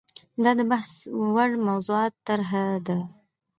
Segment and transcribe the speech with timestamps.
[0.43, 0.89] دا د بحث
[1.35, 2.97] وړ موضوعاتو طرحه ده.